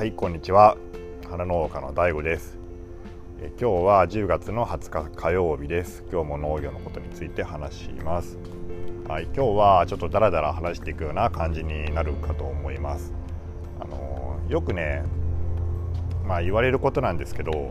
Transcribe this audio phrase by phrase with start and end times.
[0.00, 0.78] はいこんにちは。
[1.28, 2.56] 花農家の DAIGO です。
[3.38, 6.04] え今日は10月の20日火曜日です。
[6.10, 8.38] 今日も農業のことについて話します。
[9.06, 13.12] はい今日はちょっとダラダラ話していくような感じになるかと思います。
[13.78, 15.04] あのよくね
[16.26, 17.70] まあ言われることなんですけどこ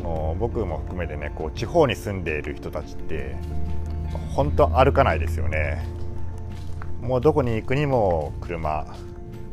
[0.00, 3.36] の僕も含めてねこう地方に住んでいる人たちって
[4.34, 5.86] 本当歩かないですよね。
[7.02, 8.86] もうどこに行くにも車。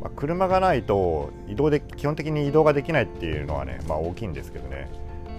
[0.06, 4.88] まあ、車がないと移動で基本的に移動ができないっていうのはね、まあ、大きいんですけどね、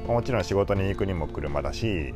[0.09, 2.13] もちろん仕事に行くにも車だし、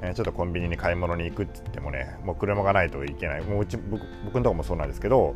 [0.00, 3.44] えー、ちょっとコンビニに買い物に行くって言ってもねもう車がないといけない。
[3.44, 5.34] もううち僕僕のとこもそうなんですけど、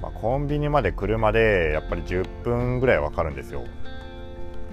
[0.00, 3.62] まあ、コンビニまで車でやっぱり10分ぐらいはかかるんですよ。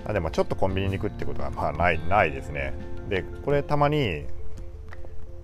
[0.07, 2.73] あでもちょっとコンビニに行くってことはまあないないですね。
[3.07, 4.25] でこれたまに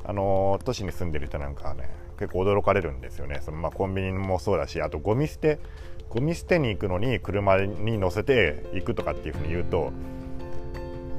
[0.04, 3.40] あの都市に住んでる人なんかはね結構驚かれるんですよね。
[3.42, 5.60] そのまあコンビニもそうだしあとゴミ捨て
[6.10, 9.92] ゴミ捨てに行くのに車に乗せて行くとかっていうふうに言うと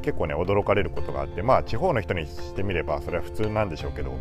[0.03, 4.13] 結構ね驚かれることがあってまあ地方の人にしてみればそれは普通なんでしょうけど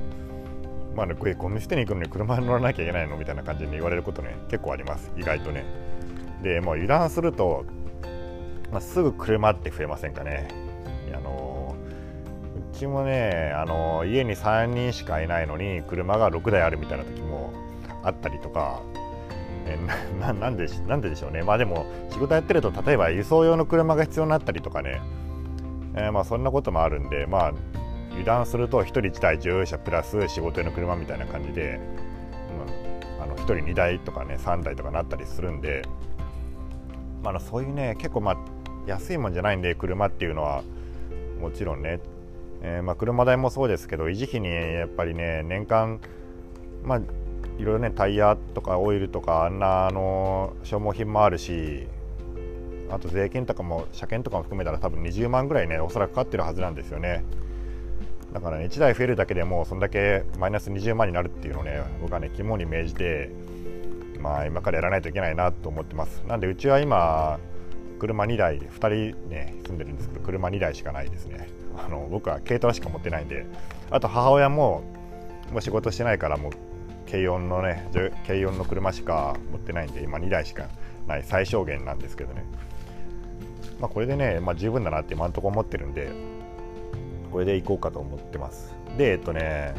[0.95, 3.17] まあ、ね、ゴミ捨てに行くのに車に乗らなきゃいけないの？
[3.17, 5.11] みたいな感じに言われることね結構あります。
[5.17, 5.65] 意外とね。
[6.41, 7.65] でもう油断すると、
[8.71, 10.47] まあ、すぐ車って増えませんかね。
[12.75, 17.53] ちもねあの家に3人しかいないのに車が6台あるみたいな時も
[18.03, 18.83] あったりとか、
[19.65, 19.79] え
[20.19, 21.41] ななんでなんででしょうね。
[21.41, 25.01] まあでも仕事やってると例えば輸送用の車が必要になったりとかね、
[25.95, 27.53] えー、まあそんなこともあるんでまあ
[28.11, 31.79] 油断すると1人1台乗用車プラス仕事用の車みたいな感じで、
[33.17, 35.81] うん、あの1人2台とかね3台とかなったりするんで、
[37.23, 38.37] まあ、そういうね結構まあ
[38.85, 40.63] 安いもんじゃないんで車っていうのは
[41.41, 41.99] もちろんね
[42.67, 45.99] えー、まあ、車代もそうですけど維持費にやっぱりね年間
[46.83, 46.97] まあ
[47.59, 51.87] いろいろねタイヤとかオイルとかあんなあの消耗品もあるし
[52.89, 57.23] あと税金とかも車検とかも含めたら多分20万ぐらいねおそらくかかってるはずなんですよね。
[58.33, 63.29] だからね1台増えるだけでもそんだけマイナス20万になるっていうのをね僕はね肝に銘じて
[64.19, 66.23] まあ今からやらないといけないなと思ってます。
[66.27, 67.39] なんでうちは今
[67.99, 71.47] 車2台2人ね住んでるんですけど車2台しかないですね。
[71.77, 73.45] あの僕は軽トラしか持ってないんで。
[73.91, 74.83] あと母親も
[75.51, 76.51] もう仕事してないからもう
[77.09, 77.87] 軽音のね
[78.25, 80.67] 軽音の車しか持ってないんで今2台しか
[81.07, 82.43] ない最小限なんですけどね。
[83.79, 86.09] まあこれでね、まあ、十分だなって今んとこ思ってるんで
[87.31, 88.73] これで行こうかと思ってます。
[88.97, 89.75] でえっとね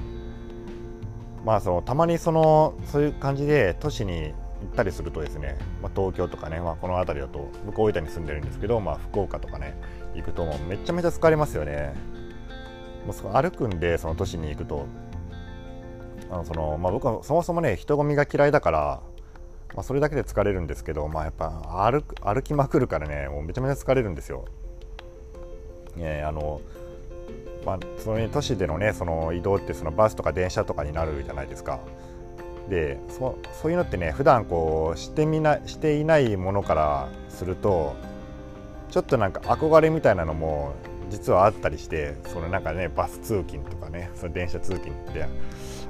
[1.44, 9.76] まあそのたまにそのそういう感じで都市に行ったりするとですね、まあ、東京とかね、まあ、この辺りだと僕大分に住んでるんですけど、まあ、福岡とかね
[10.14, 11.94] 行くともうめちゃめちゃ疲れますよね
[13.06, 14.86] もう歩くんでその都市に行くと
[16.30, 19.02] あのその、まあ、僕はそもそもね人混みが嫌いだから、
[19.74, 24.46] まあ、それだけで疲れるんですけど、まあ、やっぱ歩く歩きまくるからねもうめちゃめちゃ疲れるんですよ。
[25.96, 26.60] ねあの
[27.64, 31.80] まあ、その都市でのねその移動ってそのバスとか電車とかになるじゃないですか。
[32.68, 37.94] でそそういうのってね普段こうしてみなしていないものからすると
[38.90, 40.74] ちょっとなんか憧れみたいなのも
[41.10, 45.26] 実はあったりしてそのなんかねバス通勤とかねその電車通勤って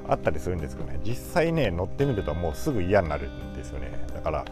[0.07, 4.45] あったりするんですけどね実際ね乗ってみるともうすぐ嫌になるんですよねだから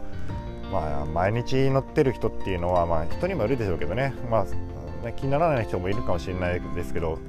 [0.72, 7.20] まあ毎日乗ってる人っていうのはまあ人にもいるでしょうけどねまあ気にならない人もいるかもしれないですけど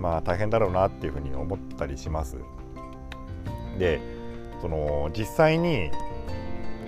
[0.00, 2.36] まあ大変だろうなっていうふうに思ったりします。
[3.78, 4.00] で
[4.60, 5.90] その実際に、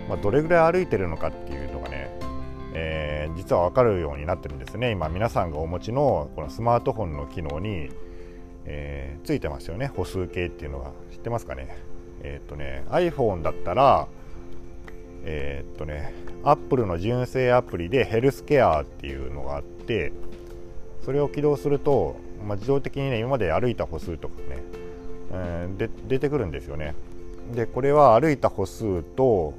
[0.09, 2.11] まあ、どれぐらい歩いてるのかっていうのがね、
[2.75, 4.91] えー、実は分かるようになってるんですね。
[4.91, 7.91] 今皆さんがお持ちのこのスマートフォンの機能に、
[8.65, 9.89] えー、ついてますよね。
[9.89, 10.93] 歩数計っていうのが。
[11.11, 11.77] 知ってますかね？
[12.23, 14.07] えっ、とね iPhone だったら
[15.25, 20.13] えっとね Apple の純正アプリでヘルスケアっていうのがあって
[21.05, 22.17] それを起動すると、
[22.47, 24.63] まあ、自動的にね今まで歩いた歩数とかね
[25.33, 26.95] えー、で出てくるんですよね。
[27.55, 29.55] でこれは歩いた歩数と、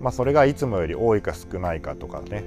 [0.00, 2.44] まあ、それがいつもより多いか少ないかとかね。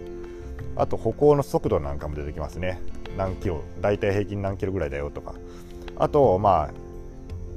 [0.76, 2.80] あと歩行の速度なんかも出てきますね。
[3.18, 5.36] 何キロ大体平均何キロぐらいだよとか。
[5.98, 6.74] あとまあ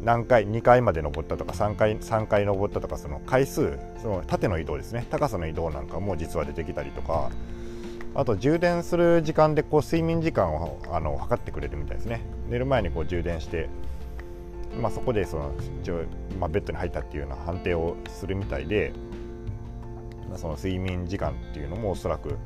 [0.03, 5.07] 何回2回まで登ったとか3回 ,3 回登ったとかその回数その縦の移動ですね。
[5.11, 7.31] 高さの移動なんかも実は出てきたりとか。
[8.13, 12.23] あと充電する時間でこう睡眠時間をあの測ってくれるみたいですね。
[12.49, 13.69] 寝る前にこう充電して
[14.79, 15.53] まあ、そこでその
[15.83, 16.05] 一応、
[16.39, 18.93] まあ、ベッドに入ったっていうような判定をするみたいで、
[20.29, 22.37] まあ、その睡眠時間っていうのもおそらく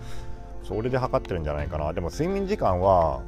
[0.62, 1.93] それで測ってるんじゃないかな。
[1.93, 3.23] でも睡眠時間は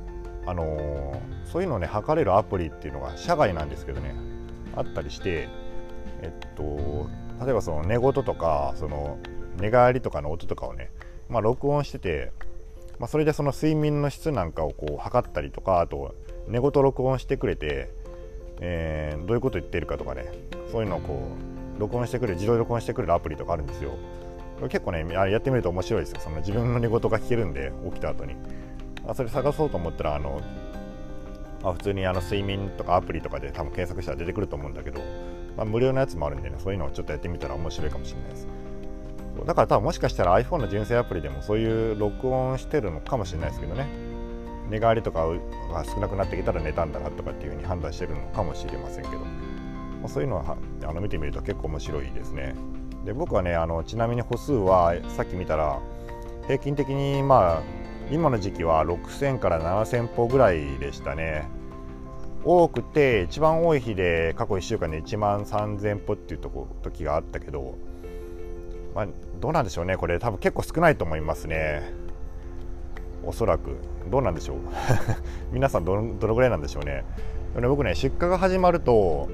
[0.46, 4.14] あのー、そういうのをね測れるアプリっていうのが社外なんですけどね。
[4.74, 5.48] あったりして
[6.22, 7.08] えっと
[7.44, 9.18] 例えばその寝言とかその
[9.58, 10.90] 寝返りとかの音とかをね、
[11.28, 12.32] まあ、録音してて、
[12.98, 16.14] まあ、それでその睡眠の質なんかをこう測ったりとかあと
[16.46, 17.90] 寝言録音してくれて、
[18.60, 20.32] えー、どういうこと言ってるかとかね
[20.70, 21.20] そういうのをこ
[21.76, 23.92] う録音してくれる自動で録音してくれるアプリとかあるんですよ。
[24.70, 26.20] 結構ねあれやってみると面白いですよ。
[26.20, 28.34] その自分の寝言が聞けるんで起きた後に。
[29.06, 30.40] あそれ探そうと思ったらあの
[31.62, 35.00] あ普通にあの睡眠とかアプリとかで多分検索したら出てくると思うんだけど、
[35.56, 38.48] まあ、無料のやつもあるんでねそういうのをちょっとやってみたら面白いかもしれないです。
[39.44, 44.05] だから多分もしかしたら iPhone の純正アプリでもそういう録音してるのかもしれないですけどね。
[44.70, 45.26] 寝返りとか
[45.72, 49.26] が少なくなってきたら寝たんだなとかっていうふうに判断してるのかもしれませんけど、ま
[50.06, 52.54] あ、そういうのはあの見てみると結構面白いですね。
[53.04, 55.78] で僕はねあのちなみに歩数はさっき見たら
[56.46, 57.62] 平均的にまあ
[58.10, 61.48] 今の時期は6000から7000歩ぐらいでしたね。
[62.44, 67.74] 多くて一番多い日で過去1週間で1万3000歩っていうとこ時があったけど、
[68.94, 69.06] まあ、
[69.40, 70.20] どうなんでしょうねこれ。
[70.20, 72.05] 多分結構少ないと思いますね。
[73.24, 73.76] おそらく。
[74.10, 74.58] どうなんでしょう？
[75.52, 77.04] 皆さんどのぐらいなんでしょうね。
[77.60, 79.28] 僕ね出荷が始まると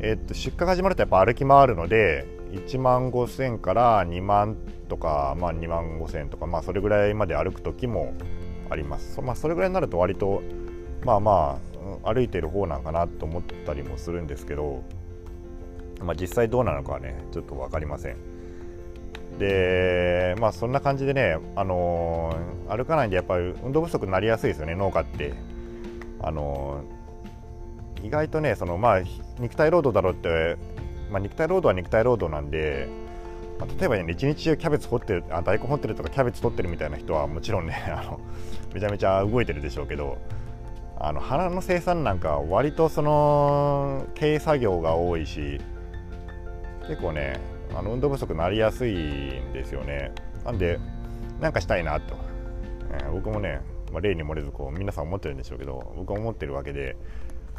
[0.00, 4.56] えー、っと出荷が始まるとやっぱ歩き回るので1万5000から2万
[4.88, 8.14] とか、まあ、2万5000とか、まあ、それぐらいまで歩く時も
[8.70, 10.42] あります、そ,、まあ、それぐらいになると割と
[11.04, 11.58] まあま
[12.04, 14.82] あ歩いてる方なんかなと思ったりもするんですけど、
[16.02, 18.16] まあ、実際どうなのかはねちょっと分かりません。
[19.38, 25.34] でまあそんな感じでね、あのー、歩かないんでやっぱり運動不足になりやすいですよね農家って。
[26.22, 29.00] あのー、意外とねそのまあ
[29.38, 30.58] 肉体労働だろうって
[31.10, 32.88] まあ、肉体労働は肉体労働なんで、
[33.58, 38.20] まあ、例えばね一日中キャベツ掘ってるあ大根掘ってるとかキャベツ取ってるみたいな人はもちろんね あの
[38.72, 40.18] めちゃめちゃ動いてるでしょうけど
[40.98, 45.60] あの花の生産なんか割とその経営作業が多いし
[46.86, 47.40] 結構ね
[47.74, 50.12] あの運動不足になりやすいんですよね。
[50.44, 50.78] なんで
[51.40, 52.16] なんかしたいなと、
[52.92, 53.60] えー、僕もね、
[53.92, 56.96] まあ、例に漏れずこう皆さん思ってるんでしょうけど僕は思ってるわけで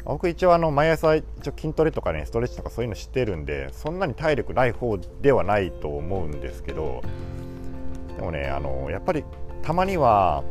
[0.04, 7.02] 僕一応あの毎朝一応筋トレとかねストレッチとかそういうの知ってるんでそんなに体力ない方ではないと思うんですけど
[8.16, 9.24] でもねあのやっぱり
[9.62, 10.42] たまには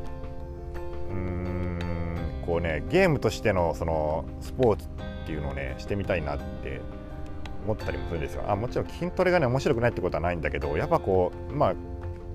[1.09, 1.79] うーん
[2.45, 4.87] こうねゲームとしてのそのスポーツ
[5.23, 6.81] っていうのをねしてみたいなって
[7.63, 8.43] 思ったりもするんですよ。
[8.47, 11.75] あもちろん筋トレがね面白くないってことはないんだけどやっぱこうまあ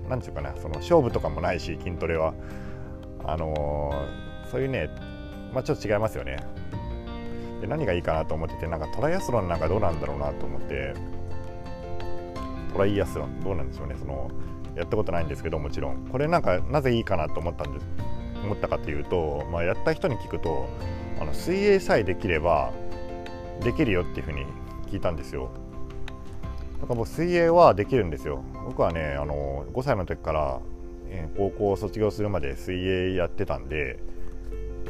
[0.09, 2.33] 何て言うかなその勝負とかもないし筋トレは。
[3.25, 4.89] あのー、そういうね
[5.53, 6.37] まあちょっと違いますよね。
[7.61, 10.93] で何がいいかなと思っててなんかトライアスロンなんかどうなんだろうなと思って。
[12.73, 13.95] トライアスロンどうなんでしょうね。
[13.97, 14.29] その
[14.75, 16.07] やったことないんですけどもちろん。
[16.07, 17.85] これなんかなぜいいかなと思ったんです
[18.43, 20.69] 思ったかというと、まあ、やった人に聞くと
[21.19, 22.71] あの水泳さえできれば
[23.61, 24.45] できるよっていうふうに
[24.87, 25.51] 聞いたんですよ。
[26.81, 28.43] だから僕水泳はできるんですよ。
[28.65, 30.59] 僕はねあの5歳の時から、
[31.37, 33.99] 高校を卒業するまで水泳やってたんで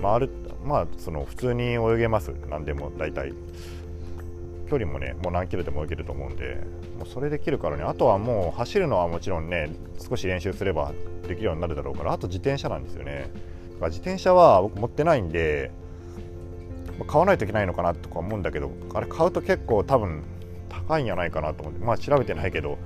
[0.02, 0.30] まあ、ある
[0.64, 2.34] まあその普通に泳げます。
[2.50, 3.34] 何でも大体。
[4.70, 6.58] 距離もねもう何キロでも泳げると思うんで
[6.98, 7.84] もうそれできるからね。
[7.84, 10.92] あとはもう走るのはもちろんね少し練習すれば
[11.28, 13.32] できるようになるだろうからあと自転車なんですよね。
[13.76, 15.72] だから自転車は僕持ってないんで
[17.06, 20.24] 買わないといけないのかなとか思うんだけどあれ買うと結構多分
[20.70, 22.78] 高いんじゃないかなと思ってまあ調べてないけど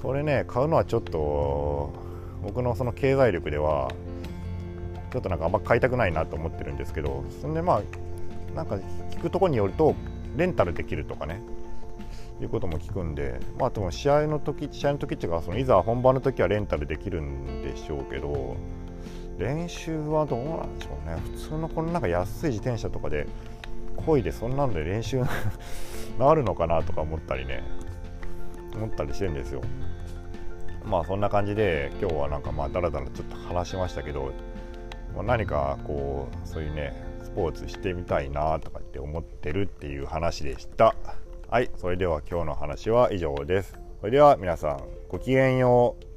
[0.00, 1.92] それね買うのはちょっと
[2.42, 3.90] 僕のその経済力では
[5.12, 8.76] ちょっとなんかあんま買いたくないなと思ってるんですけどそんでまあなんか
[9.10, 9.94] 聞くところによると
[10.36, 11.40] レンタルできるとかね
[12.40, 18.56] いうことも聞くんでまあでも試合の時試合の時っていうかそのいざ本番の時はレンタルできるんでしょうけど
[19.38, 21.16] 練習はどうなんでしょうね。
[21.36, 23.26] 普通のこのなんか安い自転車とかで
[23.96, 25.22] 漕いでそんなので練習
[26.18, 27.62] なるのかなとか思ったりね。
[28.74, 29.62] 思ったりしてんですよ。
[30.84, 34.32] まあそんな感じで今日はなんかまあだらだらちょっと話しましたけど
[35.16, 40.94] ま何かこうそういうねスポーツしてみたいなとかって思ってるっていう話でした。
[41.48, 43.78] はいそれでは今日の話は以上です。
[44.00, 46.13] それでは皆さんごきげんよう。